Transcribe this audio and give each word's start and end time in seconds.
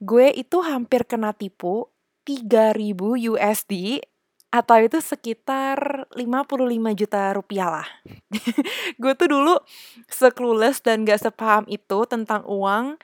gue 0.00 0.32
itu 0.32 0.64
hampir 0.64 1.04
kena 1.04 1.36
tipu 1.36 1.92
3000 2.24 3.30
USD 3.36 4.00
atau 4.50 4.82
itu 4.82 4.98
sekitar 4.98 6.10
55 6.10 6.98
juta 6.98 7.30
rupiah 7.30 7.68
lah. 7.70 7.88
gue 9.02 9.12
tuh 9.14 9.28
dulu 9.30 9.54
seclueless 10.10 10.82
dan 10.82 11.06
gak 11.06 11.22
sepaham 11.22 11.64
itu 11.70 12.02
tentang 12.10 12.42
uang. 12.50 12.98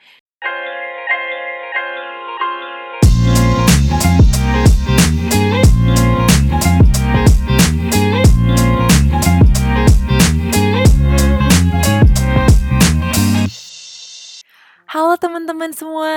Halo 14.87 15.19
teman-teman 15.19 15.75
semua. 15.75 16.15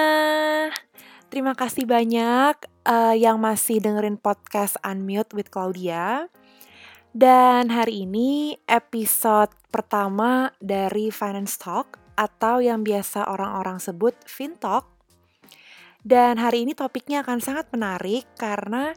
Terima 1.27 1.59
kasih 1.59 1.91
banyak 1.91 2.55
uh, 2.87 3.19
yang 3.19 3.43
masih 3.43 3.83
dengerin 3.83 4.15
podcast 4.15 4.79
Unmute 4.87 5.35
with 5.35 5.51
Claudia. 5.51 6.31
Dan 7.11 7.75
hari 7.75 8.07
ini 8.07 8.63
episode 8.71 9.51
pertama 9.75 10.55
dari 10.63 11.11
Finance 11.11 11.59
Talk 11.59 11.99
atau 12.15 12.63
yang 12.63 12.87
biasa 12.87 13.27
orang-orang 13.27 13.83
sebut 13.83 14.15
FinTalk. 14.31 14.87
Dan 16.07 16.39
hari 16.39 16.63
ini 16.63 16.79
topiknya 16.79 17.27
akan 17.27 17.43
sangat 17.43 17.67
menarik 17.75 18.23
karena 18.39 18.95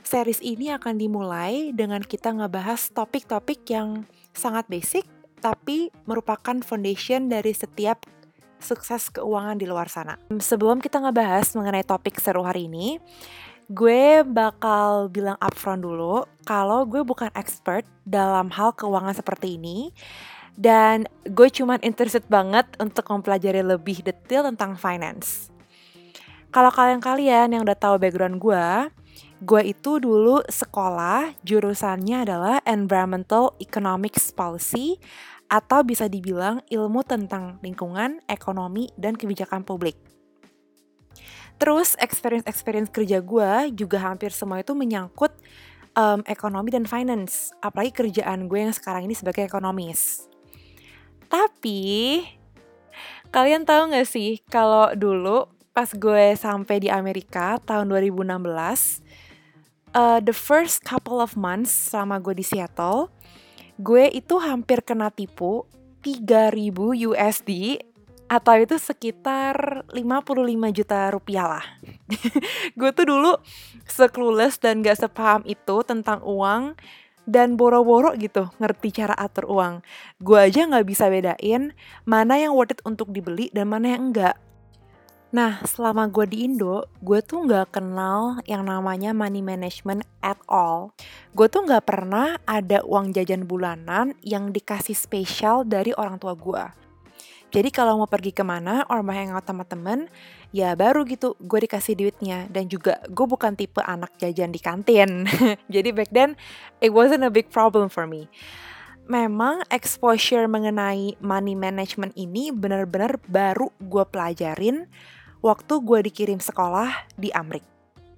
series 0.00 0.40
ini 0.40 0.72
akan 0.72 0.96
dimulai 0.96 1.76
dengan 1.76 2.00
kita 2.00 2.32
ngebahas 2.32 2.88
topik-topik 2.96 3.68
yang 3.68 4.08
sangat 4.32 4.64
basic 4.72 5.04
tapi 5.44 5.92
merupakan 6.08 6.56
foundation 6.64 7.28
dari 7.28 7.52
setiap 7.52 8.19
sukses 8.62 9.12
keuangan 9.12 9.56
di 9.56 9.66
luar 9.66 9.90
sana. 9.90 10.16
Sebelum 10.30 10.78
kita 10.78 11.00
ngebahas 11.02 11.52
mengenai 11.56 11.84
topik 11.84 12.16
seru 12.20 12.44
hari 12.46 12.68
ini, 12.68 13.00
gue 13.70 14.26
bakal 14.26 15.06
bilang 15.10 15.38
upfront 15.38 15.82
dulu 15.86 16.26
kalau 16.42 16.82
gue 16.90 17.06
bukan 17.06 17.30
expert 17.38 17.86
dalam 18.02 18.50
hal 18.50 18.74
keuangan 18.74 19.14
seperti 19.14 19.54
ini 19.60 19.94
dan 20.58 21.06
gue 21.22 21.48
cuman 21.48 21.78
interested 21.86 22.26
banget 22.26 22.66
untuk 22.82 23.06
mempelajari 23.06 23.62
lebih 23.62 24.02
detail 24.02 24.44
tentang 24.50 24.74
finance. 24.74 25.48
Kalau 26.50 26.74
kalian-kalian 26.74 27.54
yang 27.54 27.62
udah 27.62 27.78
tahu 27.78 28.02
background 28.02 28.42
gue, 28.42 28.90
gue 29.38 29.62
itu 29.70 30.02
dulu 30.02 30.42
sekolah 30.50 31.38
jurusannya 31.46 32.26
adalah 32.26 32.58
Environmental 32.66 33.54
Economics 33.62 34.34
Policy 34.34 34.98
atau 35.50 35.82
bisa 35.82 36.06
dibilang 36.06 36.62
ilmu 36.70 37.02
tentang 37.02 37.58
lingkungan, 37.58 38.22
ekonomi, 38.30 38.86
dan 38.94 39.18
kebijakan 39.18 39.66
publik. 39.66 39.98
Terus 41.60 41.98
experience-experience 42.00 42.88
kerja 42.88 43.20
gue 43.20 43.74
juga 43.76 44.00
hampir 44.00 44.32
semua 44.32 44.62
itu 44.62 44.72
menyangkut 44.72 45.34
um, 45.98 46.24
ekonomi 46.24 46.72
dan 46.72 46.86
finance, 46.86 47.52
apalagi 47.60 47.92
kerjaan 47.92 48.46
gue 48.46 48.64
yang 48.64 48.72
sekarang 48.72 49.04
ini 49.04 49.12
sebagai 49.18 49.44
ekonomis. 49.44 50.24
Tapi 51.28 52.24
kalian 53.28 53.68
tahu 53.68 53.92
gak 53.92 54.08
sih 54.08 54.40
kalau 54.48 54.94
dulu 54.96 55.50
pas 55.70 55.90
gue 55.92 56.34
sampai 56.34 56.82
di 56.82 56.88
Amerika 56.88 57.60
tahun 57.62 57.92
2016, 57.92 59.04
uh, 59.94 60.18
the 60.24 60.34
first 60.34 60.82
couple 60.82 61.20
of 61.22 61.36
months 61.38 61.92
selama 61.92 62.18
gue 62.18 62.40
di 62.40 62.44
Seattle, 62.46 63.12
gue 63.80 64.12
itu 64.12 64.36
hampir 64.36 64.84
kena 64.84 65.08
tipu 65.08 65.64
3000 66.04 67.08
USD 67.08 67.80
atau 68.30 68.54
itu 68.60 68.76
sekitar 68.78 69.82
55 69.90 70.76
juta 70.76 71.10
rupiah 71.10 71.46
lah. 71.48 71.64
gue 72.78 72.90
tuh 72.92 73.06
dulu 73.08 73.40
seclueless 73.88 74.60
dan 74.60 74.84
gak 74.84 75.00
sepaham 75.00 75.42
itu 75.48 75.82
tentang 75.82 76.22
uang 76.22 76.78
dan 77.26 77.58
boro-boro 77.58 78.14
gitu 78.20 78.52
ngerti 78.60 79.02
cara 79.02 79.16
atur 79.16 79.48
uang. 79.48 79.82
Gue 80.22 80.46
aja 80.46 80.68
gak 80.68 80.86
bisa 80.86 81.08
bedain 81.08 81.72
mana 82.04 82.38
yang 82.38 82.54
worth 82.54 82.76
it 82.76 82.80
untuk 82.86 83.10
dibeli 83.10 83.48
dan 83.50 83.66
mana 83.66 83.96
yang 83.96 84.12
enggak. 84.12 84.36
Nah, 85.30 85.62
selama 85.62 86.10
gue 86.10 86.26
di 86.26 86.42
Indo, 86.42 86.90
gue 86.98 87.22
tuh 87.22 87.46
gak 87.46 87.78
kenal 87.78 88.42
yang 88.50 88.66
namanya 88.66 89.14
money 89.14 89.38
management 89.38 90.02
at 90.26 90.34
all. 90.50 90.90
Gue 91.38 91.46
tuh 91.46 91.62
gak 91.70 91.86
pernah 91.86 92.34
ada 92.50 92.82
uang 92.82 93.14
jajan 93.14 93.46
bulanan 93.46 94.18
yang 94.26 94.50
dikasih 94.50 94.98
spesial 94.98 95.62
dari 95.62 95.94
orang 95.94 96.18
tua 96.18 96.34
gue. 96.34 96.64
Jadi 97.50 97.70
kalau 97.70 98.02
mau 98.02 98.10
pergi 98.10 98.34
ke 98.34 98.42
mana, 98.42 98.82
or 98.90 99.06
mau 99.06 99.14
hangout 99.14 99.46
sama 99.46 99.62
temen, 99.62 100.10
ya 100.50 100.74
baru 100.74 101.06
gitu 101.06 101.38
gue 101.38 101.62
dikasih 101.62 101.94
duitnya. 101.94 102.50
Dan 102.50 102.66
juga 102.66 102.98
gue 103.06 103.26
bukan 103.26 103.54
tipe 103.54 103.78
anak 103.86 104.10
jajan 104.18 104.50
di 104.50 104.58
kantin. 104.58 105.30
Jadi 105.74 105.94
back 105.94 106.10
then, 106.10 106.34
it 106.82 106.90
wasn't 106.90 107.22
a 107.22 107.30
big 107.30 107.54
problem 107.54 107.86
for 107.86 108.02
me 108.02 108.26
memang 109.10 109.66
exposure 109.74 110.46
mengenai 110.46 111.18
money 111.18 111.58
management 111.58 112.14
ini 112.14 112.54
benar-benar 112.54 113.18
baru 113.26 113.74
gue 113.82 114.06
pelajarin 114.06 114.86
waktu 115.40 115.74
gue 115.80 116.00
dikirim 116.12 116.40
sekolah 116.40 117.08
di 117.16 117.32
Amrik. 117.32 117.64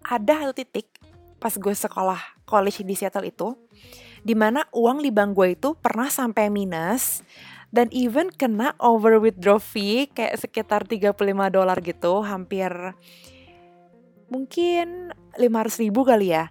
Ada 0.03 0.47
satu 0.47 0.55
titik 0.55 0.87
pas 1.39 1.55
gue 1.55 1.75
sekolah 1.75 2.19
college 2.47 2.87
di 2.87 2.95
Seattle 2.95 3.27
itu, 3.27 3.55
di 4.23 4.35
mana 4.35 4.63
uang 4.71 5.03
di 5.03 5.11
bank 5.11 5.35
gue 5.35 5.59
itu 5.59 5.75
pernah 5.79 6.07
sampai 6.07 6.51
minus 6.51 7.23
dan 7.73 7.91
even 7.91 8.31
kena 8.31 8.77
over 8.79 9.19
withdraw 9.19 9.59
fee 9.59 10.07
kayak 10.11 10.39
sekitar 10.39 10.87
35 10.87 11.17
dolar 11.51 11.79
gitu, 11.83 12.23
hampir 12.23 12.71
mungkin 14.31 15.13
500 15.39 15.83
ribu 15.83 16.05
kali 16.05 16.35
ya. 16.35 16.51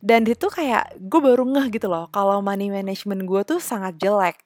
Dan 0.00 0.24
itu 0.24 0.48
kayak 0.48 0.96
gue 0.96 1.20
baru 1.20 1.44
ngeh 1.44 1.76
gitu 1.76 1.92
loh 1.92 2.08
kalau 2.08 2.40
money 2.40 2.72
management 2.72 3.28
gue 3.28 3.40
tuh 3.44 3.60
sangat 3.60 4.00
jelek. 4.00 4.40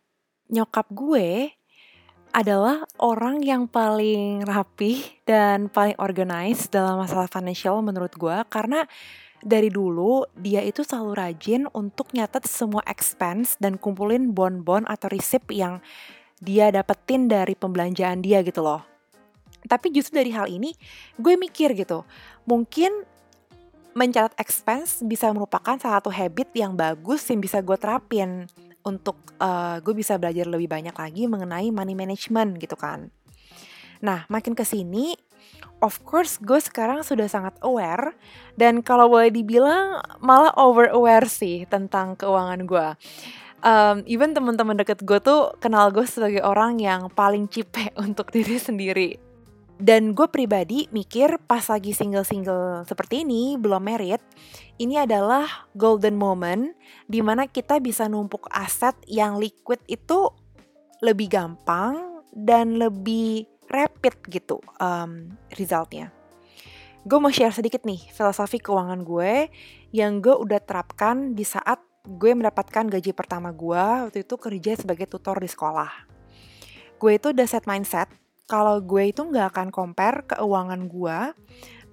Nyokap 0.50 0.90
gue 0.90 1.54
adalah 2.34 2.82
orang 2.98 3.46
yang 3.46 3.70
paling 3.70 4.42
rapi 4.42 5.22
dan 5.22 5.70
paling 5.70 5.94
organized 6.02 6.74
dalam 6.74 6.98
masalah 6.98 7.30
financial 7.30 7.78
menurut 7.78 8.10
gue 8.18 8.34
karena 8.50 8.82
dari 9.38 9.70
dulu 9.70 10.26
dia 10.34 10.58
itu 10.66 10.82
selalu 10.82 11.12
rajin 11.14 11.62
untuk 11.70 12.10
nyatet 12.10 12.50
semua 12.50 12.82
expense 12.90 13.54
dan 13.62 13.78
kumpulin 13.78 14.34
bon-bon 14.34 14.82
atau 14.90 15.06
resip 15.14 15.46
yang 15.54 15.78
dia 16.42 16.74
dapetin 16.74 17.30
dari 17.30 17.54
pembelanjaan 17.54 18.18
dia 18.18 18.42
gitu 18.42 18.66
loh. 18.66 18.82
Tapi 19.64 19.94
justru 19.94 20.18
dari 20.18 20.34
hal 20.34 20.50
ini 20.50 20.74
gue 21.16 21.38
mikir 21.38 21.72
gitu, 21.78 22.02
mungkin 22.50 23.06
mencatat 23.94 24.34
expense 24.42 25.06
bisa 25.06 25.30
merupakan 25.30 25.78
salah 25.78 26.02
satu 26.02 26.10
habit 26.10 26.50
yang 26.52 26.74
bagus 26.74 27.22
yang 27.30 27.38
bisa 27.38 27.62
gue 27.62 27.78
terapin 27.78 28.50
untuk 28.84 29.16
uh, 29.40 29.80
gue 29.80 29.94
bisa 29.96 30.20
belajar 30.20 30.44
lebih 30.44 30.68
banyak 30.68 30.94
lagi 30.94 31.24
mengenai 31.24 31.72
money 31.72 31.96
management 31.96 32.60
gitu 32.60 32.76
kan. 32.76 33.08
Nah, 34.04 34.28
makin 34.28 34.52
ke 34.52 34.62
sini, 34.68 35.16
of 35.80 36.04
course 36.04 36.36
gue 36.40 36.60
sekarang 36.60 37.00
sudah 37.00 37.24
sangat 37.28 37.56
aware 37.64 38.12
dan 38.60 38.84
kalau 38.84 39.08
boleh 39.08 39.32
dibilang 39.32 40.00
malah 40.20 40.52
over 40.60 40.92
aware 40.92 41.24
sih 41.24 41.64
tentang 41.68 42.16
keuangan 42.16 42.60
gue. 42.68 42.88
Um, 43.64 44.04
even 44.04 44.36
teman-teman 44.36 44.76
deket 44.76 45.00
gue 45.08 45.16
tuh 45.24 45.56
kenal 45.56 45.88
gue 45.88 46.04
sebagai 46.04 46.44
orang 46.44 46.76
yang 46.76 47.08
paling 47.08 47.48
cipe 47.48 47.92
untuk 48.04 48.28
diri 48.28 48.60
sendiri. 48.60 49.10
Dan 49.74 50.14
gue 50.14 50.30
pribadi 50.30 50.86
mikir 50.94 51.42
pas 51.50 51.66
lagi 51.66 51.90
single-single 51.90 52.86
seperti 52.86 53.26
ini, 53.26 53.58
belum 53.58 53.82
merit, 53.82 54.22
ini 54.78 54.98
adalah 54.98 55.70
golden 55.78 56.18
moment 56.18 56.74
di 57.06 57.22
mana 57.22 57.46
kita 57.46 57.78
bisa 57.78 58.10
numpuk 58.10 58.50
aset 58.50 58.94
yang 59.06 59.38
liquid 59.38 59.78
itu 59.86 60.30
lebih 60.98 61.30
gampang 61.30 62.24
dan 62.34 62.80
lebih 62.80 63.46
rapid 63.70 64.18
gitu 64.26 64.58
um, 64.82 65.30
resultnya. 65.54 66.10
Gue 67.04 67.20
mau 67.20 67.28
share 67.28 67.52
sedikit 67.52 67.84
nih 67.84 68.00
filosofi 68.10 68.58
keuangan 68.58 69.04
gue 69.04 69.52
yang 69.92 70.24
gue 70.24 70.32
udah 70.32 70.58
terapkan 70.64 71.36
di 71.36 71.44
saat 71.44 71.78
gue 72.04 72.32
mendapatkan 72.36 72.88
gaji 72.88 73.12
pertama 73.16 73.52
gue 73.52 74.08
waktu 74.08 74.24
itu 74.24 74.34
kerja 74.36 74.72
sebagai 74.80 75.06
tutor 75.06 75.38
di 75.38 75.48
sekolah. 75.48 75.92
Gue 76.96 77.20
itu 77.20 77.30
udah 77.30 77.46
set 77.46 77.68
mindset 77.68 78.08
kalau 78.44 78.80
gue 78.80 79.12
itu 79.12 79.24
nggak 79.24 79.56
akan 79.56 79.68
compare 79.72 80.24
keuangan 80.28 80.88
gue 80.88 81.18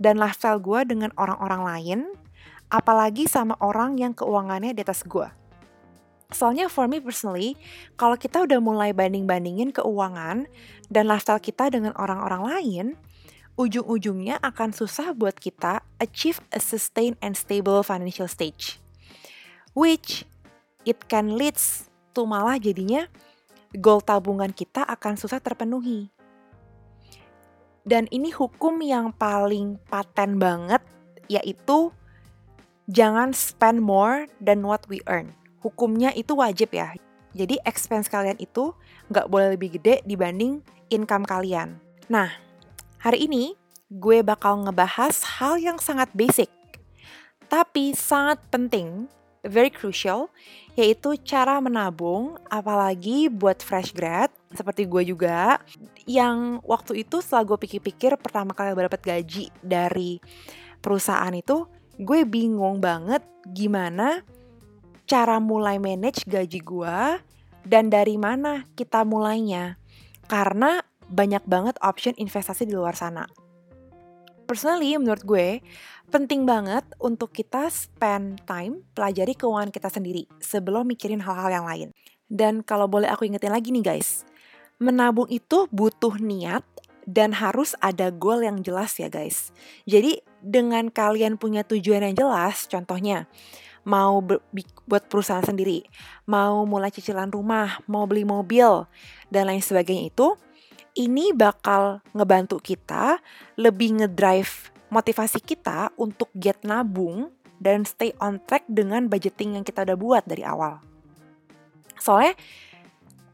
dan 0.02 0.16
lifestyle 0.18 0.60
gue 0.60 0.84
dengan 0.88 1.14
orang-orang 1.16 1.62
lain, 1.64 2.00
apalagi 2.72 3.28
sama 3.28 3.60
orang 3.60 4.00
yang 4.00 4.16
keuangannya 4.16 4.72
di 4.72 4.82
atas 4.82 5.04
gue. 5.04 5.28
Soalnya 6.32 6.72
for 6.72 6.88
me 6.88 7.04
personally, 7.04 7.60
kalau 8.00 8.16
kita 8.16 8.48
udah 8.48 8.64
mulai 8.64 8.96
banding-bandingin 8.96 9.76
keuangan 9.76 10.48
dan 10.88 11.04
lifestyle 11.04 11.44
kita 11.44 11.68
dengan 11.68 11.92
orang-orang 12.00 12.44
lain, 12.48 12.86
ujung-ujungnya 13.60 14.40
akan 14.40 14.72
susah 14.72 15.12
buat 15.12 15.36
kita 15.36 15.84
achieve 16.00 16.40
a 16.56 16.64
sustained 16.64 17.20
and 17.20 17.36
stable 17.36 17.84
financial 17.84 18.32
stage. 18.32 18.80
Which 19.76 20.24
it 20.88 21.12
can 21.12 21.36
leads 21.36 21.92
to 22.16 22.24
malah 22.24 22.56
jadinya 22.56 23.12
goal 23.76 24.00
tabungan 24.00 24.52
kita 24.52 24.84
akan 24.84 25.16
susah 25.16 25.40
terpenuhi 25.40 26.12
Dan 27.82 28.06
ini 28.12 28.30
hukum 28.30 28.78
yang 28.84 29.16
paling 29.16 29.80
paten 29.90 30.38
banget 30.38 30.84
yaitu 31.32 31.90
jangan 32.92 33.32
spend 33.32 33.80
more 33.80 34.28
than 34.44 34.68
what 34.68 34.84
we 34.92 35.00
earn. 35.08 35.32
Hukumnya 35.64 36.12
itu 36.12 36.36
wajib 36.36 36.76
ya. 36.76 36.92
Jadi 37.32 37.56
expense 37.64 38.12
kalian 38.12 38.36
itu 38.44 38.76
nggak 39.08 39.32
boleh 39.32 39.56
lebih 39.56 39.80
gede 39.80 40.04
dibanding 40.04 40.60
income 40.92 41.24
kalian. 41.24 41.80
Nah, 42.12 42.28
hari 43.00 43.32
ini 43.32 43.56
gue 43.88 44.20
bakal 44.20 44.68
ngebahas 44.68 45.24
hal 45.40 45.56
yang 45.56 45.80
sangat 45.80 46.12
basic, 46.12 46.52
tapi 47.48 47.96
sangat 47.96 48.44
penting, 48.52 49.08
very 49.48 49.72
crucial, 49.72 50.28
yaitu 50.76 51.16
cara 51.24 51.60
menabung, 51.64 52.36
apalagi 52.52 53.32
buat 53.32 53.64
fresh 53.64 53.96
grad, 53.96 54.32
seperti 54.52 54.88
gue 54.88 55.08
juga, 55.08 55.60
yang 56.04 56.60
waktu 56.68 57.08
itu 57.08 57.24
setelah 57.24 57.56
gue 57.56 57.58
pikir-pikir 57.60 58.16
pertama 58.20 58.52
kali 58.52 58.76
dapat 58.76 59.04
gaji 59.04 59.52
dari 59.64 60.20
perusahaan 60.80 61.32
itu, 61.36 61.68
gue 62.02 62.26
bingung 62.26 62.82
banget 62.82 63.22
gimana 63.54 64.26
cara 65.06 65.38
mulai 65.38 65.78
manage 65.78 66.26
gaji 66.26 66.58
gue 66.58 66.98
dan 67.62 67.94
dari 67.94 68.18
mana 68.18 68.66
kita 68.74 69.06
mulainya. 69.06 69.78
Karena 70.26 70.82
banyak 71.12 71.44
banget 71.46 71.76
option 71.84 72.18
investasi 72.18 72.66
di 72.66 72.74
luar 72.74 72.98
sana. 72.98 73.28
Personally, 74.50 74.98
menurut 74.98 75.24
gue, 75.24 75.60
penting 76.10 76.44
banget 76.44 76.84
untuk 77.00 77.32
kita 77.32 77.70
spend 77.70 78.44
time 78.50 78.84
pelajari 78.98 79.36
keuangan 79.38 79.72
kita 79.72 79.88
sendiri 79.92 80.26
sebelum 80.42 80.88
mikirin 80.88 81.22
hal-hal 81.24 81.52
yang 81.52 81.66
lain. 81.68 81.90
Dan 82.32 82.64
kalau 82.64 82.88
boleh 82.88 83.12
aku 83.12 83.28
ingetin 83.28 83.52
lagi 83.52 83.76
nih 83.76 83.84
guys, 83.84 84.24
menabung 84.80 85.28
itu 85.28 85.68
butuh 85.70 86.18
niat 86.20 86.64
dan 87.04 87.36
harus 87.36 87.76
ada 87.84 88.10
goal 88.10 88.42
yang 88.42 88.64
jelas 88.64 88.96
ya 88.98 89.12
guys. 89.12 89.52
Jadi 89.84 90.24
dengan 90.42 90.90
kalian 90.90 91.38
punya 91.38 91.62
tujuan 91.64 92.04
yang 92.12 92.18
jelas, 92.18 92.66
contohnya 92.68 93.30
mau 93.82 94.22
buat 94.22 95.04
perusahaan 95.10 95.46
sendiri, 95.46 95.86
mau 96.30 96.66
mulai 96.70 96.94
cicilan 96.94 97.34
rumah, 97.34 97.82
mau 97.90 98.06
beli 98.06 98.26
mobil, 98.26 98.86
dan 99.34 99.50
lain 99.50 99.62
sebagainya 99.62 100.14
itu, 100.14 100.38
ini 100.98 101.32
bakal 101.32 102.04
ngebantu 102.12 102.60
kita 102.62 103.18
lebih 103.58 104.04
ngedrive 104.04 104.70
motivasi 104.92 105.40
kita 105.40 105.90
untuk 105.96 106.28
get 106.36 106.62
nabung 106.68 107.32
dan 107.62 107.88
stay 107.88 108.12
on 108.20 108.44
track 108.44 108.68
dengan 108.68 109.08
budgeting 109.08 109.56
yang 109.56 109.64
kita 109.64 109.88
udah 109.88 109.98
buat 109.98 110.24
dari 110.28 110.44
awal. 110.44 110.84
Soalnya 111.96 112.36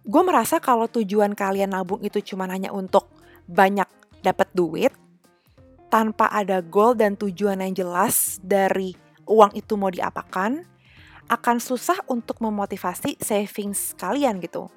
gue 0.06 0.21
merasa 0.24 0.62
kalau 0.62 0.86
tujuan 0.86 1.33
kalian 1.33 1.74
nabung 1.74 2.03
itu 2.06 2.21
cuma 2.21 2.45
hanya 2.48 2.69
untuk 2.69 3.10
banyak 3.48 3.88
dapat 4.21 4.48
duit 4.53 4.92
tanpa 5.88 6.28
ada 6.31 6.60
goal 6.60 6.95
dan 6.95 7.16
tujuan 7.16 7.63
yang 7.63 7.74
jelas 7.74 8.39
dari 8.44 8.95
uang 9.28 9.56
itu 9.56 9.75
mau 9.75 9.92
diapakan, 9.92 10.63
akan 11.28 11.57
susah 11.60 12.00
untuk 12.07 12.39
memotivasi 12.39 13.19
savings 13.19 13.95
kalian 14.00 14.39
gitu. 14.39 14.72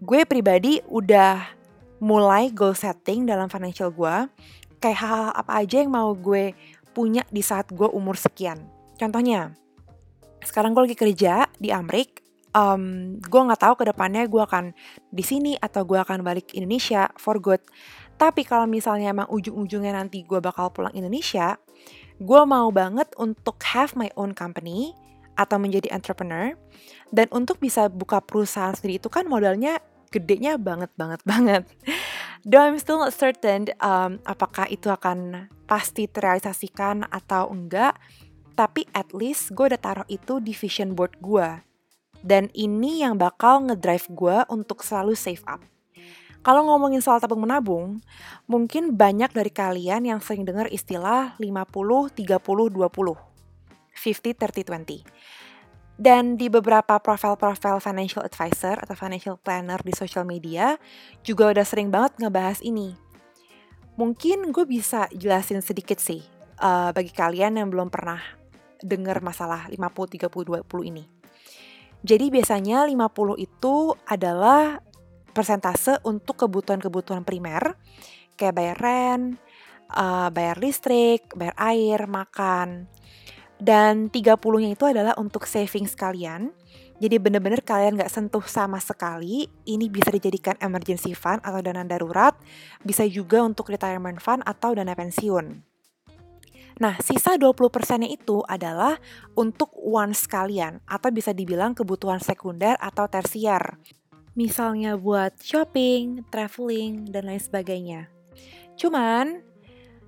Gue 0.00 0.24
pribadi 0.28 0.80
udah 0.88 1.44
mulai 2.00 2.52
goal 2.52 2.76
setting 2.76 3.24
dalam 3.24 3.48
financial 3.48 3.88
gue 3.88 4.28
kayak 4.80 4.98
hal-hal 5.00 5.32
apa 5.32 5.52
aja 5.64 5.80
yang 5.80 5.92
mau 5.92 6.12
gue 6.12 6.52
punya 6.92 7.24
di 7.32 7.40
saat 7.40 7.68
gue 7.72 7.88
umur 7.88 8.16
sekian. 8.16 8.60
Contohnya, 8.96 9.52
sekarang 10.40 10.72
gue 10.72 10.88
lagi 10.88 10.96
kerja 10.96 11.48
di 11.60 11.68
Amrik, 11.72 12.24
um, 12.56 13.16
gue 13.20 13.40
nggak 13.40 13.60
tahu 13.60 13.74
ke 13.76 13.84
depannya 13.92 14.24
gue 14.24 14.40
akan 14.40 14.72
di 15.12 15.24
sini 15.24 15.52
atau 15.60 15.84
gue 15.84 16.00
akan 16.00 16.24
balik 16.24 16.56
Indonesia 16.56 17.12
for 17.20 17.36
good. 17.36 17.60
Tapi 18.16 18.48
kalau 18.48 18.64
misalnya 18.64 19.12
emang 19.12 19.28
ujung-ujungnya 19.28 19.92
nanti 19.92 20.24
gue 20.24 20.40
bakal 20.40 20.72
pulang 20.72 20.92
Indonesia, 20.96 21.60
gue 22.16 22.42
mau 22.48 22.72
banget 22.72 23.12
untuk 23.20 23.60
have 23.76 23.92
my 23.92 24.08
own 24.16 24.32
company 24.32 24.96
atau 25.36 25.60
menjadi 25.60 25.92
entrepreneur. 25.92 26.56
Dan 27.12 27.28
untuk 27.30 27.60
bisa 27.60 27.92
buka 27.92 28.24
perusahaan 28.24 28.72
sendiri 28.72 28.96
itu 28.98 29.12
kan 29.12 29.28
modalnya 29.28 29.78
gedenya 30.08 30.56
banget 30.56 30.88
banget 30.96 31.20
banget. 31.30 31.62
Though 32.46 32.62
I'm 32.62 32.80
still 32.80 33.02
not 33.02 33.12
certain 33.12 33.68
um, 33.84 34.22
apakah 34.24 34.70
itu 34.72 34.88
akan 34.88 35.50
pasti 35.68 36.08
terrealisasikan 36.08 37.04
atau 37.10 37.52
enggak, 37.52 37.98
tapi 38.56 38.88
at 38.96 39.12
least 39.12 39.52
gue 39.52 39.68
udah 39.68 39.80
taruh 39.82 40.08
itu 40.08 40.40
di 40.40 40.56
vision 40.56 40.96
board 40.96 41.20
gue. 41.20 41.60
Dan 42.24 42.48
ini 42.56 43.04
yang 43.04 43.20
bakal 43.20 43.68
ngedrive 43.68 44.08
gue 44.14 44.36
untuk 44.48 44.80
selalu 44.80 45.12
save 45.12 45.44
up. 45.44 45.60
Kalau 46.46 46.62
ngomongin 46.62 47.02
soal 47.02 47.18
tabung 47.18 47.42
menabung, 47.42 47.98
mungkin 48.46 48.94
banyak 48.94 49.34
dari 49.34 49.50
kalian 49.50 50.06
yang 50.06 50.22
sering 50.22 50.46
dengar 50.46 50.70
istilah 50.70 51.34
50 51.42 52.14
30 52.14 52.38
20. 52.38 52.70
50 52.70 54.46
30 54.46 54.62
20. 54.62 55.02
Dan 55.98 56.38
di 56.38 56.46
beberapa 56.46 57.02
profil-profil 57.02 57.82
financial 57.82 58.22
advisor 58.22 58.78
atau 58.78 58.94
financial 58.94 59.42
planner 59.42 59.82
di 59.82 59.90
social 59.90 60.22
media 60.22 60.78
juga 61.26 61.50
udah 61.50 61.66
sering 61.66 61.90
banget 61.90 62.14
ngebahas 62.22 62.62
ini. 62.62 62.94
Mungkin 63.98 64.54
gue 64.54 64.70
bisa 64.70 65.10
jelasin 65.10 65.66
sedikit 65.66 65.98
sih 65.98 66.22
uh, 66.62 66.94
bagi 66.94 67.10
kalian 67.10 67.58
yang 67.58 67.74
belum 67.74 67.90
pernah 67.90 68.22
dengar 68.86 69.18
masalah 69.18 69.66
50 69.66 69.82
30 70.30 70.62
20 70.62 70.62
ini. 70.94 71.10
Jadi 72.06 72.30
biasanya 72.30 72.86
50 72.86 73.34
itu 73.34 73.98
adalah 74.06 74.78
persentase 75.36 76.00
untuk 76.08 76.40
kebutuhan-kebutuhan 76.40 77.28
primer 77.28 77.76
kayak 78.36 78.56
bayar 78.56 78.76
rent, 78.80 79.40
uh, 79.92 80.28
bayar 80.32 80.56
listrik, 80.60 81.28
bayar 81.36 81.56
air, 81.56 82.08
makan. 82.08 82.88
Dan 83.56 84.12
30-nya 84.12 84.76
itu 84.76 84.84
adalah 84.84 85.16
untuk 85.16 85.48
savings 85.48 85.96
kalian. 85.96 86.52
Jadi 86.96 87.20
bener-bener 87.20 87.60
kalian 87.60 87.96
nggak 88.00 88.12
sentuh 88.12 88.44
sama 88.44 88.80
sekali. 88.80 89.48
Ini 89.68 89.88
bisa 89.88 90.08
dijadikan 90.12 90.56
emergency 90.60 91.12
fund 91.12 91.44
atau 91.44 91.60
dana 91.60 91.84
darurat. 91.84 92.36
Bisa 92.84 93.04
juga 93.08 93.44
untuk 93.44 93.68
retirement 93.72 94.20
fund 94.20 94.44
atau 94.44 94.76
dana 94.76 94.92
pensiun. 94.92 95.76
Nah, 96.76 97.00
sisa 97.00 97.40
20%-nya 97.40 98.04
itu 98.04 98.44
adalah 98.44 99.00
untuk 99.32 99.72
wants 99.80 100.28
kalian 100.28 100.84
atau 100.84 101.08
bisa 101.08 101.32
dibilang 101.32 101.72
kebutuhan 101.72 102.20
sekunder 102.20 102.76
atau 102.76 103.08
tersier. 103.08 103.80
Misalnya 104.36 105.00
buat 105.00 105.40
shopping, 105.40 106.28
traveling, 106.28 107.08
dan 107.08 107.24
lain 107.24 107.40
sebagainya. 107.40 108.12
Cuman, 108.76 109.40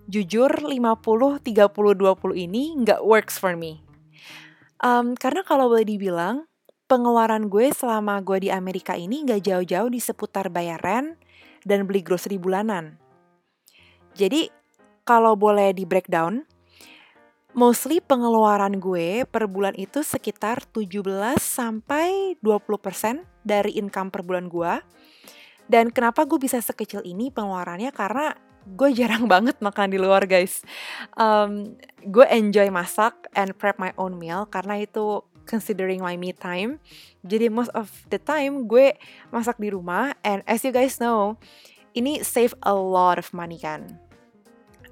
jujur 0.04 0.52
50 0.52 1.40
30 1.40 1.40
20 1.40 2.44
ini 2.44 2.76
nggak 2.84 3.00
works 3.00 3.40
for 3.40 3.56
me. 3.56 3.80
Um, 4.84 5.16
karena 5.16 5.40
kalau 5.42 5.72
boleh 5.72 5.88
dibilang 5.88 6.44
pengeluaran 6.88 7.48
gue 7.48 7.72
selama 7.72 8.20
gue 8.20 8.48
di 8.48 8.50
Amerika 8.52 8.96
ini 8.96 9.24
nggak 9.24 9.44
jauh-jauh 9.44 9.88
di 9.92 10.00
seputar 10.00 10.52
bayaran 10.52 11.16
dan 11.64 11.84
beli 11.88 12.00
grocery 12.00 12.36
bulanan. 12.36 13.00
Jadi 14.12 14.48
kalau 15.08 15.36
boleh 15.36 15.72
di 15.72 15.88
breakdown, 15.88 16.44
mostly 17.56 18.04
pengeluaran 18.04 18.76
gue 18.76 19.24
per 19.24 19.48
bulan 19.48 19.72
itu 19.78 20.04
sekitar 20.04 20.64
17 20.68 21.04
sampai 21.40 22.36
20% 22.40 23.24
dari 23.44 23.76
income 23.80 24.12
per 24.12 24.20
bulan 24.24 24.52
gue. 24.52 24.72
Dan 25.68 25.92
kenapa 25.92 26.24
gue 26.24 26.40
bisa 26.40 26.60
sekecil 26.60 27.04
ini 27.04 27.28
pengeluarannya 27.28 27.92
karena 27.92 28.32
gue 28.64 28.88
jarang 28.92 29.28
banget 29.32 29.60
makan 29.60 29.92
di 29.92 29.98
luar 30.00 30.24
guys. 30.28 30.64
Um, 31.16 31.76
gue 32.04 32.26
enjoy 32.28 32.68
masak 32.68 33.16
and 33.32 33.56
prep 33.56 33.80
my 33.80 33.92
own 33.96 34.16
meal 34.16 34.48
karena 34.48 34.84
itu 34.84 35.24
considering 35.48 36.04
my 36.04 36.20
me 36.20 36.36
time. 36.36 36.76
Jadi 37.24 37.48
most 37.48 37.72
of 37.72 37.88
the 38.12 38.20
time 38.20 38.68
gue 38.68 38.96
masak 39.32 39.56
di 39.56 39.72
rumah 39.72 40.12
and 40.20 40.44
as 40.44 40.60
you 40.64 40.72
guys 40.72 41.00
know, 41.00 41.40
ini 41.96 42.20
save 42.20 42.52
a 42.64 42.76
lot 42.76 43.16
of 43.16 43.32
money 43.32 43.56
kan. 43.56 44.00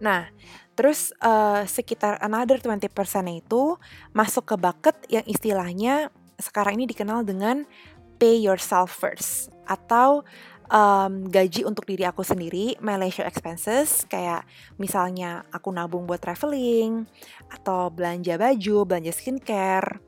Nah, 0.00 0.28
terus 0.76 1.10
uh, 1.24 1.64
sekitar 1.64 2.20
another 2.20 2.60
20% 2.60 2.92
itu 3.32 3.80
masuk 4.12 4.54
ke 4.54 4.56
bucket 4.60 4.96
yang 5.08 5.24
istilahnya 5.24 6.12
sekarang 6.36 6.76
ini 6.76 6.86
dikenal 6.86 7.24
dengan 7.24 7.64
pay 8.20 8.36
yourself 8.36 8.92
first 8.92 9.48
atau 9.64 10.22
um, 10.70 11.26
gaji 11.26 11.62
untuk 11.66 11.86
diri 11.86 12.06
aku 12.06 12.22
sendiri, 12.22 12.78
my 12.82 12.98
leisure 12.98 13.26
expenses, 13.26 14.06
kayak 14.06 14.46
misalnya 14.78 15.46
aku 15.50 15.70
nabung 15.70 16.06
buat 16.06 16.22
traveling, 16.22 17.06
atau 17.50 17.90
belanja 17.90 18.38
baju, 18.38 18.76
belanja 18.86 19.12
skincare. 19.14 20.02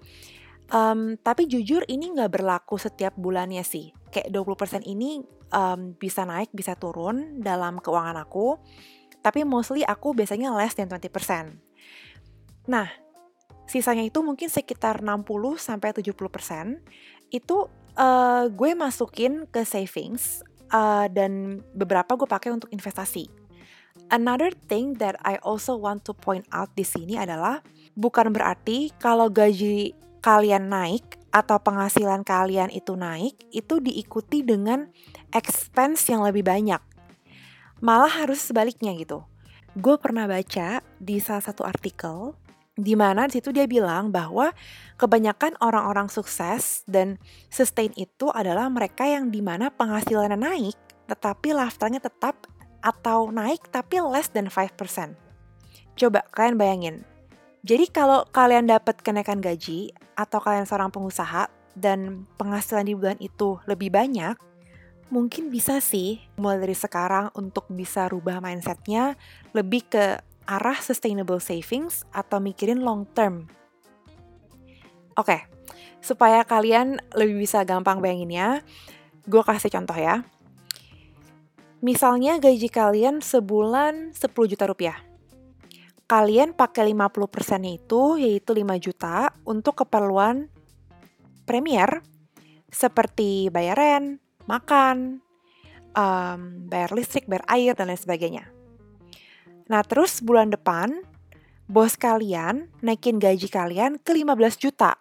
Um, 0.69 1.17
tapi 1.25 1.49
jujur 1.49 1.81
ini 1.89 2.13
nggak 2.13 2.41
berlaku 2.41 2.77
setiap 2.77 3.17
bulannya 3.17 3.65
sih. 3.65 3.89
Kayak 4.13 4.37
20% 4.37 4.85
ini 4.85 5.25
um, 5.53 5.97
bisa 5.97 6.29
naik, 6.29 6.53
bisa 6.53 6.77
turun 6.77 7.41
dalam 7.41 7.81
keuangan 7.81 8.21
aku. 8.21 8.61
Tapi 9.21 9.43
mostly 9.43 9.83
aku 9.83 10.15
biasanya 10.15 10.55
less 10.55 10.75
than 10.79 10.89
20%. 10.89 11.11
Nah, 12.69 12.89
sisanya 13.67 14.05
itu 14.05 14.23
mungkin 14.25 14.49
sekitar 14.49 15.01
60-70% 15.05 16.81
itu 17.29 17.57
uh, 17.99 18.45
gue 18.49 18.71
masukin 18.73 19.45
ke 19.51 19.65
savings 19.69 20.41
uh, 20.73 21.09
dan 21.13 21.61
beberapa 21.77 22.17
gue 22.17 22.29
pakai 22.29 22.51
untuk 22.55 22.73
investasi. 22.73 23.49
another 24.11 24.55
thing 24.71 24.97
that 25.03 25.19
I 25.27 25.43
also 25.43 25.75
want 25.77 26.07
to 26.07 26.15
point 26.15 26.47
out 26.55 26.73
di 26.79 26.87
sini 26.87 27.19
adalah 27.19 27.61
bukan 27.99 28.33
berarti 28.33 28.95
kalau 28.97 29.29
gaji 29.29 29.93
kalian 30.23 30.71
naik 30.71 31.19
atau 31.29 31.61
penghasilan 31.61 32.25
kalian 32.25 32.73
itu 32.73 32.97
naik, 32.97 33.37
itu 33.53 33.79
diikuti 33.79 34.41
dengan 34.41 34.89
expense 35.31 36.09
yang 36.09 36.25
lebih 36.25 36.43
banyak. 36.43 36.81
Malah 37.79 38.11
harus 38.25 38.43
sebaliknya 38.43 38.95
gitu. 38.99 39.23
Gue 39.79 39.95
pernah 40.01 40.27
baca 40.27 40.83
di 40.99 41.23
salah 41.23 41.45
satu 41.45 41.63
artikel 41.63 42.35
di 42.79 42.95
mana 42.95 43.27
di 43.27 43.39
situ 43.39 43.51
dia 43.51 43.67
bilang 43.67 44.15
bahwa 44.15 44.55
kebanyakan 44.95 45.59
orang-orang 45.59 46.07
sukses 46.07 46.87
dan 46.87 47.19
sustain 47.51 47.91
itu 47.99 48.31
adalah 48.31 48.71
mereka 48.71 49.03
yang 49.03 49.35
di 49.35 49.43
mana 49.43 49.71
penghasilannya 49.75 50.39
naik 50.39 50.79
tetapi 51.11 51.51
lifestyle-nya 51.57 51.99
tetap 51.99 52.47
atau 52.79 53.35
naik 53.35 53.67
tapi 53.75 53.99
less 53.99 54.31
than 54.31 54.47
5%. 54.47 55.19
Coba 55.99 56.23
kalian 56.31 56.55
bayangin. 56.55 56.97
Jadi 57.67 57.91
kalau 57.91 58.23
kalian 58.31 58.71
dapat 58.71 59.03
kenaikan 59.03 59.43
gaji 59.43 59.91
atau 60.15 60.39
kalian 60.39 60.63
seorang 60.63 60.95
pengusaha 60.95 61.51
dan 61.75 62.23
penghasilan 62.39 62.87
di 62.87 62.95
bulan 62.95 63.19
itu 63.19 63.59
lebih 63.67 63.91
banyak, 63.91 64.39
mungkin 65.09 65.49
bisa 65.49 65.81
sih 65.81 66.21
mulai 66.37 66.61
dari 66.61 66.77
sekarang 66.77 67.33
untuk 67.33 67.69
bisa 67.73 68.09
rubah 68.09 68.45
mindsetnya 68.45 69.17
lebih 69.57 69.89
ke 69.89 70.21
arah 70.49 70.79
sustainable 70.81 71.41
savings 71.41 72.05
atau 72.13 72.41
mikirin 72.41 72.81
long 72.81 73.05
term. 73.13 73.49
Oke, 75.19 75.35
okay, 75.35 75.41
supaya 76.01 76.45
kalian 76.45 77.01
lebih 77.13 77.45
bisa 77.45 77.65
gampang 77.67 78.01
bayanginnya, 78.01 78.65
gue 79.29 79.43
kasih 79.45 79.73
contoh 79.73 79.97
ya. 79.99 80.25
Misalnya 81.79 82.43
gaji 82.43 82.69
kalian 82.73 83.23
sebulan 83.23 84.17
10 84.17 84.51
juta 84.51 84.65
rupiah. 84.67 84.99
Kalian 86.09 86.57
pakai 86.57 86.89
50% 86.91 87.63
itu 87.69 88.17
yaitu 88.17 88.51
5 88.57 88.65
juta 88.81 89.31
untuk 89.45 89.85
keperluan 89.85 90.49
premier 91.45 92.01
seperti 92.73 93.53
bayar 93.53 93.77
rent, 93.77 94.21
makan, 94.49 95.21
um, 95.93 96.41
bayar 96.67 96.91
listrik, 96.97 97.29
bayar 97.29 97.45
air, 97.53 97.73
dan 97.77 97.93
lain 97.93 98.01
sebagainya. 98.01 98.45
Nah, 99.69 99.85
terus 99.85 100.25
bulan 100.25 100.49
depan, 100.49 101.05
bos 101.69 101.95
kalian 102.01 102.73
naikin 102.81 103.21
gaji 103.21 103.53
kalian 103.53 104.01
ke 104.01 104.17
15 104.17 104.57
juta. 104.57 104.97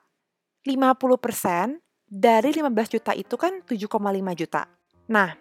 50% 0.68 1.80
dari 2.12 2.51
15 2.51 2.92
juta 2.92 3.16
itu 3.16 3.39
kan 3.39 3.63
7,5 3.63 4.36
juta. 4.36 4.68
Nah, 5.08 5.32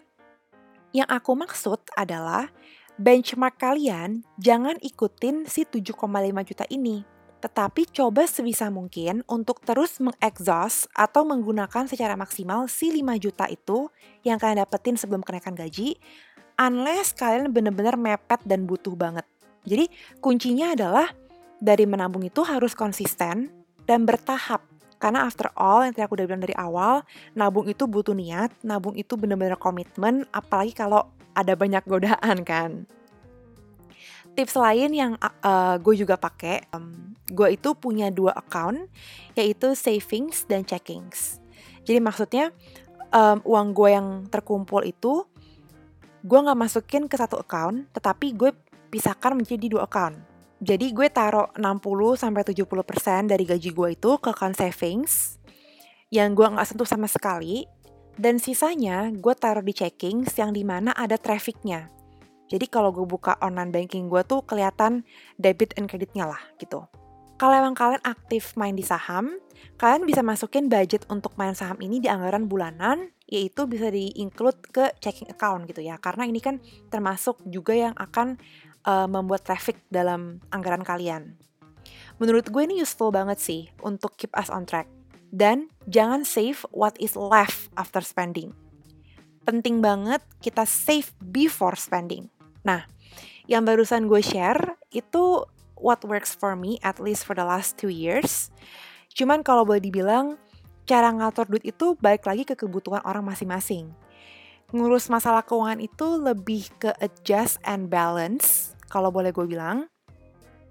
yang 0.95 1.11
aku 1.11 1.35
maksud 1.35 1.83
adalah 1.99 2.47
benchmark 2.95 3.59
kalian 3.59 4.23
jangan 4.39 4.79
ikutin 4.79 5.51
si 5.51 5.67
7,5 5.67 5.99
juta 6.47 6.65
ini. 6.71 7.16
Tetapi 7.37 7.93
coba 7.93 8.25
sebisa 8.25 8.73
mungkin 8.73 9.21
untuk 9.29 9.61
terus 9.63 10.01
mengexhaust 10.01 10.89
atau 10.97 11.23
menggunakan 11.29 11.85
secara 11.85 12.17
maksimal 12.17 12.65
si 12.67 12.91
5 12.91 13.05
juta 13.21 13.45
itu 13.47 13.93
yang 14.25 14.41
kalian 14.41 14.65
dapetin 14.65 14.97
sebelum 14.97 15.21
kenaikan 15.21 15.53
gaji 15.53 16.01
unless 16.57 17.13
kalian 17.13 17.53
benar-benar 17.53 18.01
mepet 18.01 18.41
dan 18.49 18.65
butuh 18.65 18.97
banget. 18.97 19.25
Jadi 19.69 19.93
kuncinya 20.25 20.73
adalah 20.73 21.13
dari 21.61 21.85
menabung 21.85 22.25
itu 22.25 22.41
harus 22.45 22.73
konsisten 22.73 23.53
dan 23.85 24.01
bertahap. 24.09 24.65
Karena 24.97 25.29
after 25.29 25.53
all, 25.53 25.85
yang 25.85 25.93
tadi 25.93 26.09
aku 26.09 26.17
udah 26.17 26.25
bilang 26.25 26.41
dari 26.41 26.57
awal, 26.57 27.05
nabung 27.37 27.69
itu 27.69 27.85
butuh 27.85 28.17
niat, 28.17 28.49
nabung 28.65 28.97
itu 28.97 29.13
benar-benar 29.21 29.61
komitmen, 29.61 30.25
apalagi 30.33 30.73
kalau 30.73 31.05
ada 31.37 31.53
banyak 31.53 31.85
godaan 31.85 32.49
kan. 32.49 32.89
Tips 34.37 34.55
lain 34.61 34.93
yang 34.93 35.13
uh, 35.17 35.81
gue 35.81 35.95
juga 35.97 36.21
pakai, 36.21 36.69
um, 36.77 37.17
gue 37.25 37.57
itu 37.57 37.73
punya 37.73 38.13
dua 38.13 38.37
account, 38.37 38.85
yaitu 39.33 39.73
savings 39.73 40.45
dan 40.45 40.61
checkings. 40.61 41.41
Jadi 41.89 42.05
maksudnya 42.05 42.53
um, 43.17 43.41
uang 43.49 43.73
gue 43.73 43.89
yang 43.97 44.09
terkumpul 44.29 44.85
itu 44.85 45.25
gue 46.27 46.39
nggak 46.39 46.59
masukin 46.59 47.09
ke 47.09 47.17
satu 47.17 47.41
account, 47.41 47.89
tetapi 47.97 48.37
gue 48.37 48.53
pisahkan 48.93 49.33
menjadi 49.33 49.73
dua 49.73 49.89
account. 49.89 50.21
Jadi 50.61 50.93
gue 50.93 51.09
taruh 51.13 51.53
60-70% 51.57 52.57
dari 53.29 53.45
gaji 53.45 53.71
gue 53.73 53.89
itu 53.93 54.11
ke 54.17 54.29
account 54.33 54.57
savings 54.57 55.37
yang 56.09 56.33
gue 56.33 56.45
nggak 56.49 56.67
sentuh 56.67 56.89
sama 56.89 57.09
sekali. 57.09 57.69
Dan 58.17 58.41
sisanya 58.41 59.13
gue 59.13 59.35
taruh 59.37 59.61
di 59.61 59.77
checking 59.77 60.25
yang 60.41 60.57
di 60.57 60.65
mana 60.65 60.97
ada 60.97 61.21
trafficnya. 61.21 61.93
Jadi 62.47 62.67
kalau 62.71 62.95
gue 62.95 63.03
buka 63.03 63.35
online 63.43 63.75
banking 63.75 64.07
gue 64.07 64.23
tuh 64.23 64.47
kelihatan 64.47 65.03
debit 65.39 65.75
and 65.75 65.91
creditnya 65.91 66.31
lah 66.31 66.43
gitu. 66.63 66.87
Kalau 67.37 67.53
emang 67.53 67.77
kalian 67.77 68.01
aktif 68.01 68.57
main 68.57 68.73
di 68.73 68.81
saham, 68.81 69.37
kalian 69.77 70.09
bisa 70.09 70.25
masukin 70.25 70.73
budget 70.73 71.05
untuk 71.13 71.37
main 71.37 71.53
saham 71.53 71.77
ini 71.85 72.01
di 72.01 72.09
anggaran 72.09 72.49
bulanan 72.49 73.13
yaitu 73.29 73.69
bisa 73.69 73.93
di-include 73.93 74.57
ke 74.73 74.95
checking 75.05 75.29
account 75.29 75.69
gitu 75.69 75.85
ya. 75.85 76.01
Karena 76.01 76.25
ini 76.25 76.41
kan 76.41 76.63
termasuk 76.89 77.43
juga 77.45 77.77
yang 77.77 77.93
akan 77.99 78.41
uh, 78.89 79.05
membuat 79.05 79.45
traffic 79.45 79.77
dalam 79.93 80.41
anggaran 80.49 80.81
kalian. 80.81 81.37
Menurut 82.17 82.49
gue 82.49 82.63
ini 82.65 82.81
useful 82.81 83.13
banget 83.13 83.37
sih 83.37 83.69
untuk 83.85 84.17
keep 84.17 84.33
us 84.33 84.49
on 84.49 84.65
track. 84.65 84.89
Dan 85.29 85.69
jangan 85.85 86.25
save 86.25 86.65
what 86.73 86.97
is 86.97 87.13
left 87.19 87.69
after 87.77 88.01
spending. 88.01 88.57
Penting 89.45 89.85
banget 89.85 90.25
kita 90.41 90.65
save 90.65 91.13
before 91.21 91.77
spending. 91.77 92.33
Nah, 92.67 92.91
yang 93.47 93.63
barusan 93.63 94.11
gue 94.11 94.19
share 94.19 94.75
itu 94.91 95.47
what 95.79 96.03
works 96.03 96.35
for 96.35 96.59
me 96.59 96.83
at 96.83 96.99
least 96.99 97.23
for 97.23 97.39
the 97.39 97.47
last 97.47 97.79
two 97.79 97.93
years. 97.93 98.51
Cuman 99.15 99.47
kalau 99.47 99.63
boleh 99.63 99.79
dibilang 99.79 100.35
cara 100.83 101.15
ngatur 101.15 101.47
duit 101.47 101.63
itu 101.63 101.95
balik 102.03 102.27
lagi 102.27 102.43
ke 102.43 102.59
kebutuhan 102.59 103.07
orang 103.07 103.23
masing-masing. 103.23 103.95
Ngurus 104.75 105.07
masalah 105.07 105.47
keuangan 105.47 105.79
itu 105.79 106.19
lebih 106.19 106.67
ke 106.83 106.91
adjust 106.99 107.63
and 107.63 107.87
balance, 107.87 108.75
kalau 108.91 109.15
boleh 109.15 109.31
gue 109.31 109.47
bilang. 109.47 109.87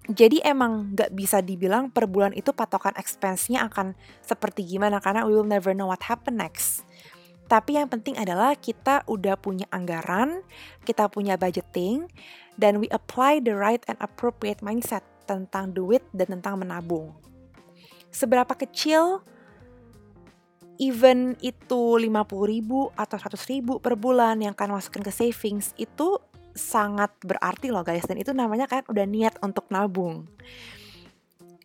Jadi 0.06 0.38
emang 0.46 0.94
gak 0.94 1.18
bisa 1.18 1.42
dibilang 1.42 1.90
per 1.90 2.06
bulan 2.06 2.36
itu 2.38 2.54
patokan 2.54 2.94
expense-nya 2.94 3.66
akan 3.66 3.98
seperti 4.22 4.62
gimana 4.62 5.02
karena 5.02 5.26
we 5.26 5.34
will 5.34 5.48
never 5.48 5.74
know 5.74 5.90
what 5.90 6.06
happen 6.06 6.38
next. 6.38 6.86
Tapi 7.46 7.78
yang 7.78 7.86
penting 7.86 8.18
adalah 8.18 8.58
kita 8.58 9.06
udah 9.06 9.38
punya 9.38 9.70
anggaran, 9.70 10.42
kita 10.82 11.06
punya 11.14 11.38
budgeting, 11.38 12.10
dan 12.58 12.82
we 12.82 12.90
apply 12.90 13.38
the 13.38 13.54
right 13.54 13.86
and 13.86 13.98
appropriate 14.02 14.66
mindset 14.66 15.06
tentang 15.30 15.74
duit 15.74 16.02
dan 16.10 16.38
tentang 16.40 16.58
menabung. 16.62 17.14
Seberapa 18.10 18.58
kecil 18.58 19.22
even 20.82 21.36
itu 21.40 22.00
50 22.00 22.10
ribu 22.48 22.92
atau 22.96 23.18
100 23.20 23.38
ribu 23.52 23.80
per 23.80 23.96
bulan 23.96 24.40
yang 24.42 24.58
kalian 24.58 24.76
masukin 24.80 25.04
ke 25.04 25.12
savings 25.12 25.72
itu 25.80 26.20
sangat 26.56 27.12
berarti 27.22 27.70
loh 27.70 27.84
guys. 27.84 28.08
Dan 28.08 28.18
itu 28.18 28.32
namanya 28.32 28.66
kan 28.66 28.88
udah 28.88 29.06
niat 29.06 29.36
untuk 29.44 29.68
nabung. 29.70 30.26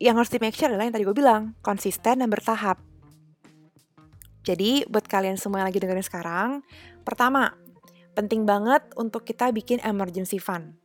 Yang 0.01 0.15
harus 0.17 0.31
di 0.33 0.39
make 0.43 0.57
sure 0.57 0.69
adalah 0.73 0.89
yang 0.89 0.95
tadi 0.97 1.07
gue 1.07 1.17
bilang 1.17 1.55
konsisten 1.63 2.25
dan 2.25 2.29
bertahap 2.29 2.81
jadi 4.47 4.85
buat 4.89 5.05
kalian 5.07 5.37
semua 5.37 5.65
yang 5.65 5.69
lagi 5.69 5.81
dengerin 5.81 6.07
sekarang 6.07 6.51
pertama 7.05 7.55
penting 8.15 8.45
banget 8.45 8.83
untuk 8.99 9.25
kita 9.25 9.49
bikin 9.55 9.81
emergency 9.87 10.41
fund 10.41 10.81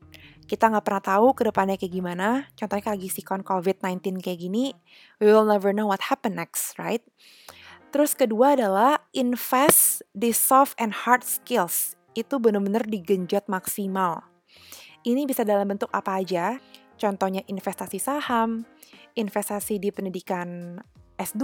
kita 0.45 0.69
nggak 0.69 0.85
pernah 0.85 1.03
tahu 1.03 1.33
ke 1.33 1.41
depannya 1.50 1.75
kayak 1.75 1.93
gimana. 1.93 2.45
Contohnya 2.53 2.93
kayak 2.93 3.09
sikon 3.09 3.41
COVID-19 3.41 4.21
kayak 4.21 4.39
gini, 4.45 4.77
we 5.17 5.33
will 5.33 5.45
never 5.45 5.74
know 5.74 5.89
what 5.89 6.05
happen 6.05 6.38
next, 6.38 6.77
right? 6.77 7.01
Terus 7.89 8.13
kedua 8.13 8.53
adalah 8.53 9.01
invest 9.17 10.05
di 10.13 10.29
soft 10.29 10.77
and 10.77 10.93
hard 10.93 11.25
skills. 11.25 11.97
Itu 12.13 12.38
benar-benar 12.38 12.85
digenjot 12.85 13.50
maksimal. 13.50 14.21
Ini 15.01 15.25
bisa 15.25 15.41
dalam 15.41 15.65
bentuk 15.65 15.89
apa 15.89 16.21
aja? 16.21 16.62
Contohnya 16.95 17.41
investasi 17.50 17.97
saham, 17.97 18.69
investasi 19.17 19.81
di 19.81 19.89
pendidikan 19.89 20.79
S2, 21.17 21.43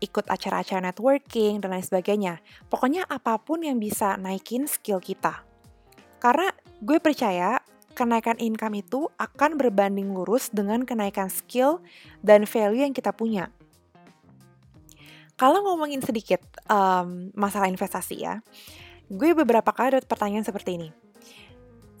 ikut 0.00 0.28
acara-acara 0.28 0.92
networking, 0.92 1.60
dan 1.60 1.72
lain 1.72 1.84
sebagainya. 1.84 2.40
Pokoknya 2.68 3.08
apa 3.08 3.40
pun 3.40 3.64
yang 3.64 3.80
bisa 3.80 4.20
naikin 4.20 4.68
skill 4.68 5.00
kita. 5.00 5.44
Karena 6.20 6.52
gue 6.80 6.98
percaya 7.00 7.60
kenaikan 7.96 8.36
income 8.36 8.84
itu 8.84 9.08
akan 9.16 9.56
berbanding 9.56 10.12
lurus 10.12 10.52
dengan 10.52 10.84
kenaikan 10.84 11.32
skill 11.32 11.80
dan 12.20 12.44
value 12.44 12.84
yang 12.84 12.92
kita 12.92 13.16
punya. 13.16 13.48
Kalau 15.36 15.64
ngomongin 15.64 16.00
sedikit 16.00 16.40
um, 16.68 17.28
masalah 17.36 17.68
investasi 17.68 18.24
ya, 18.24 18.40
gue 19.12 19.36
beberapa 19.36 19.68
kali 19.68 20.00
dapat 20.00 20.08
pertanyaan 20.08 20.44
seperti 20.44 20.80
ini. 20.80 20.88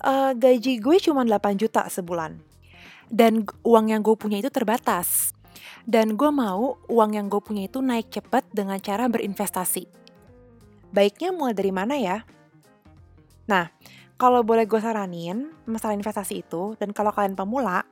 Uh, 0.00 0.32
gaji 0.36 0.80
gue 0.80 0.96
cuma 1.00 1.24
8 1.24 1.60
juta 1.60 1.84
sebulan. 1.88 2.40
Dan 3.06 3.46
uang 3.62 3.92
yang 3.92 4.00
gue 4.00 4.16
punya 4.18 4.40
itu 4.40 4.48
terbatas. 4.48 5.35
Dan 5.86 6.18
gue 6.18 6.30
mau 6.30 6.80
uang 6.90 7.10
yang 7.14 7.26
gue 7.30 7.38
punya 7.38 7.66
itu 7.70 7.78
naik 7.78 8.10
cepat 8.10 8.46
dengan 8.50 8.78
cara 8.82 9.06
berinvestasi. 9.06 9.86
Baiknya 10.90 11.30
mulai 11.34 11.54
dari 11.54 11.72
mana 11.74 11.94
ya? 11.98 12.22
Nah, 13.46 13.70
kalau 14.16 14.40
boleh 14.42 14.64
gue 14.64 14.80
saranin 14.80 15.52
masalah 15.68 15.94
investasi 15.94 16.40
itu, 16.40 16.72
dan 16.80 16.90
kalau 16.96 17.12
kalian 17.12 17.36
pemula, 17.36 17.84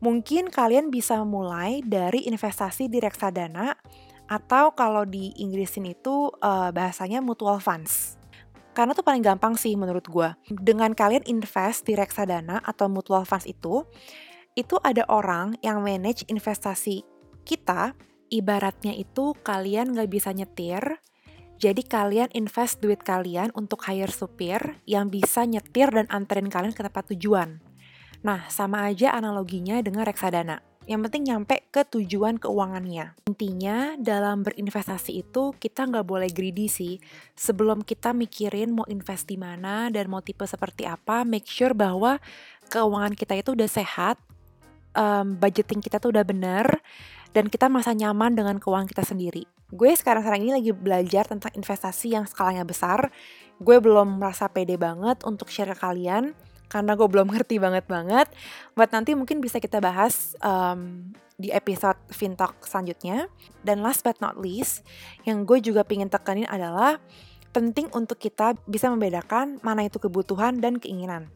mungkin 0.00 0.48
kalian 0.48 0.88
bisa 0.88 1.20
mulai 1.22 1.84
dari 1.84 2.24
investasi 2.24 2.88
di 2.88 2.98
reksadana 2.98 3.76
atau 4.30 4.72
kalau 4.72 5.02
di 5.04 5.34
Inggrisin 5.42 5.90
itu 5.90 6.32
uh, 6.40 6.70
bahasanya 6.70 7.20
mutual 7.20 7.58
funds. 7.58 8.16
Karena 8.70 8.94
tuh 8.94 9.02
paling 9.02 9.20
gampang 9.20 9.58
sih 9.58 9.74
menurut 9.74 10.06
gue. 10.06 10.30
Dengan 10.48 10.94
kalian 10.94 11.26
invest 11.26 11.84
di 11.84 11.98
reksadana 11.98 12.62
atau 12.62 12.86
mutual 12.86 13.26
funds 13.26 13.44
itu, 13.44 13.82
itu 14.58 14.76
ada 14.82 15.06
orang 15.06 15.58
yang 15.62 15.82
manage 15.82 16.26
investasi 16.26 17.06
kita, 17.46 17.94
ibaratnya 18.30 18.94
itu 18.94 19.34
kalian 19.42 19.94
nggak 19.94 20.10
bisa 20.10 20.30
nyetir, 20.30 21.00
jadi 21.60 21.84
kalian 21.84 22.32
invest 22.32 22.80
duit 22.80 23.04
kalian 23.04 23.52
untuk 23.52 23.84
hire 23.84 24.08
supir 24.08 24.80
yang 24.88 25.12
bisa 25.12 25.44
nyetir 25.44 25.92
dan 25.92 26.08
anterin 26.08 26.48
kalian 26.48 26.72
ke 26.72 26.80
tempat 26.80 27.12
tujuan. 27.12 27.60
Nah, 28.24 28.48
sama 28.48 28.88
aja 28.88 29.12
analoginya 29.12 29.76
dengan 29.84 30.08
reksadana. 30.08 30.64
Yang 30.88 31.00
penting 31.06 31.24
nyampe 31.28 31.56
ke 31.68 31.84
tujuan 31.84 32.40
keuangannya. 32.40 33.12
Intinya, 33.28 33.92
dalam 34.00 34.40
berinvestasi 34.40 35.20
itu 35.20 35.52
kita 35.60 35.84
nggak 35.84 36.08
boleh 36.08 36.32
greedy 36.32 36.66
sih. 36.72 36.96
Sebelum 37.36 37.84
kita 37.84 38.16
mikirin 38.16 38.72
mau 38.72 38.88
invest 38.88 39.28
di 39.28 39.36
mana 39.36 39.92
dan 39.92 40.08
mau 40.08 40.24
tipe 40.24 40.48
seperti 40.48 40.88
apa, 40.88 41.28
make 41.28 41.44
sure 41.44 41.76
bahwa 41.76 42.16
keuangan 42.72 43.12
kita 43.12 43.36
itu 43.36 43.52
udah 43.52 43.68
sehat, 43.68 44.16
um, 44.94 45.38
budgeting 45.38 45.82
kita 45.82 45.98
tuh 45.98 46.14
udah 46.14 46.24
bener, 46.24 46.66
dan 47.30 47.46
kita 47.46 47.70
masa 47.70 47.94
nyaman 47.94 48.34
dengan 48.34 48.56
keuangan 48.58 48.90
kita 48.90 49.06
sendiri. 49.06 49.46
Gue 49.70 49.94
sekarang-sekarang 49.94 50.42
ini 50.42 50.52
lagi 50.54 50.72
belajar 50.74 51.30
tentang 51.30 51.54
investasi 51.54 52.18
yang 52.18 52.26
skalanya 52.26 52.66
besar. 52.66 53.14
Gue 53.62 53.78
belum 53.78 54.18
merasa 54.18 54.50
pede 54.50 54.74
banget 54.74 55.22
untuk 55.22 55.46
share 55.46 55.70
ke 55.74 55.78
kalian, 55.78 56.34
karena 56.66 56.92
gue 56.98 57.06
belum 57.06 57.30
ngerti 57.34 57.62
banget-banget. 57.62 58.30
Buat 58.74 58.90
nanti 58.90 59.14
mungkin 59.14 59.38
bisa 59.38 59.62
kita 59.62 59.78
bahas 59.78 60.34
um, 60.42 61.10
di 61.38 61.54
episode 61.54 61.98
Fintalk 62.10 62.66
selanjutnya. 62.66 63.30
Dan 63.62 63.82
last 63.82 64.02
but 64.02 64.18
not 64.18 64.38
least, 64.38 64.82
yang 65.22 65.46
gue 65.46 65.62
juga 65.62 65.86
pengen 65.86 66.10
tekanin 66.10 66.50
adalah 66.50 66.98
penting 67.50 67.90
untuk 67.94 68.18
kita 68.22 68.54
bisa 68.66 68.86
membedakan 68.90 69.58
mana 69.62 69.86
itu 69.86 69.98
kebutuhan 69.98 70.62
dan 70.62 70.78
keinginan. 70.78 71.30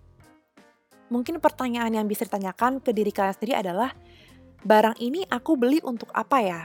Mungkin 1.14 1.38
pertanyaan 1.38 1.94
yang 1.94 2.11
bisa 2.11 2.26
ditanyakan 2.26 2.83
ke 2.83 2.90
diri 2.90 3.14
kalian 3.14 3.38
sendiri 3.38 3.54
adalah, 3.54 3.94
barang 4.66 4.99
ini 4.99 5.23
aku 5.30 5.54
beli 5.54 5.78
untuk 5.87 6.11
apa 6.11 6.42
ya? 6.42 6.62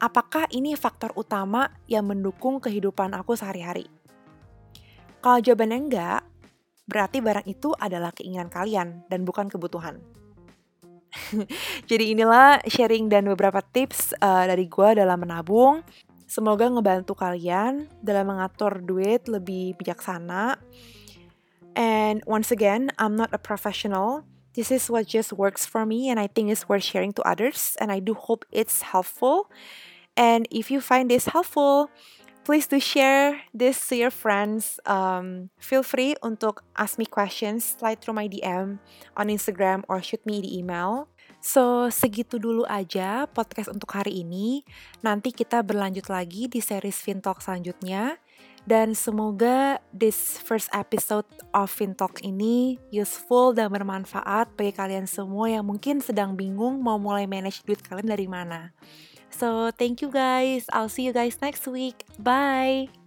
Apakah 0.00 0.48
ini 0.56 0.72
faktor 0.72 1.12
utama 1.20 1.68
yang 1.84 2.08
mendukung 2.08 2.64
kehidupan 2.64 3.12
aku 3.12 3.36
sehari-hari? 3.36 3.92
Kalau 5.20 5.36
jawabannya 5.44 5.78
enggak, 5.84 6.20
berarti 6.88 7.20
barang 7.20 7.44
itu 7.44 7.76
adalah 7.76 8.08
keinginan 8.16 8.48
kalian 8.48 9.04
dan 9.12 9.20
bukan 9.28 9.52
kebutuhan. 9.52 10.00
Jadi 11.92 12.16
inilah 12.16 12.64
sharing 12.64 13.12
dan 13.12 13.28
beberapa 13.28 13.60
tips 13.60 14.16
uh, 14.16 14.48
dari 14.48 14.64
gue 14.64 14.96
dalam 14.96 15.20
menabung. 15.20 15.84
Semoga 16.24 16.72
ngebantu 16.72 17.12
kalian 17.12 17.84
dalam 18.00 18.32
mengatur 18.32 18.80
duit 18.80 19.28
lebih 19.28 19.76
bijaksana. 19.76 20.56
And 21.76 22.22
once 22.26 22.50
again, 22.50 22.90
I'm 22.98 23.16
not 23.16 23.30
a 23.32 23.38
professional, 23.38 24.24
this 24.54 24.70
is 24.70 24.90
what 24.90 25.06
just 25.06 25.32
works 25.32 25.64
for 25.64 25.86
me 25.86 26.08
and 26.08 26.20
I 26.20 26.26
think 26.26 26.50
it's 26.50 26.68
worth 26.68 26.84
sharing 26.84 27.12
to 27.14 27.22
others 27.22 27.76
and 27.80 27.90
I 27.90 28.00
do 28.00 28.14
hope 28.14 28.44
it's 28.52 28.82
helpful. 28.82 29.50
And 30.16 30.46
if 30.50 30.70
you 30.70 30.80
find 30.80 31.10
this 31.10 31.32
helpful, 31.32 31.88
please 32.44 32.66
do 32.66 32.78
share 32.78 33.40
this 33.54 33.88
to 33.88 33.96
your 33.96 34.10
friends. 34.10 34.78
Um, 34.84 35.48
feel 35.56 35.82
free 35.82 36.14
untuk 36.20 36.60
ask 36.76 36.98
me 36.98 37.06
questions, 37.06 37.64
slide 37.80 38.04
through 38.04 38.14
my 38.14 38.28
DM 38.28 38.76
on 39.16 39.26
Instagram 39.32 39.88
or 39.88 40.02
shoot 40.02 40.20
me 40.26 40.44
the 40.44 40.52
email. 40.52 41.08
So, 41.42 41.90
segitu 41.90 42.38
dulu 42.38 42.62
aja 42.70 43.26
podcast 43.26 43.66
untuk 43.66 43.90
hari 43.98 44.22
ini. 44.22 44.62
Nanti 45.02 45.34
kita 45.34 45.58
berlanjut 45.66 46.06
lagi 46.06 46.46
di 46.46 46.62
series 46.62 47.02
Fintalk 47.02 47.42
selanjutnya. 47.42 48.21
Dan 48.62 48.94
semoga 48.94 49.82
this 49.90 50.38
first 50.38 50.70
episode 50.70 51.26
of 51.50 51.66
FinTalk 51.66 52.22
ini 52.22 52.78
useful 52.94 53.50
dan 53.50 53.74
bermanfaat 53.74 54.54
bagi 54.54 54.70
kalian 54.70 55.10
semua 55.10 55.50
yang 55.50 55.66
mungkin 55.66 55.98
sedang 55.98 56.38
bingung 56.38 56.78
mau 56.78 56.94
mulai 56.94 57.26
manage 57.26 57.66
duit 57.66 57.82
kalian 57.82 58.06
dari 58.06 58.30
mana. 58.30 58.70
So, 59.32 59.74
thank 59.74 60.04
you 60.04 60.12
guys. 60.12 60.68
I'll 60.70 60.92
see 60.92 61.08
you 61.08 61.14
guys 61.16 61.40
next 61.42 61.66
week. 61.66 62.06
Bye. 62.20 63.01